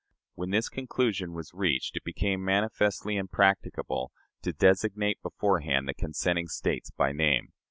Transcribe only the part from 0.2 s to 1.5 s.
When this conclusion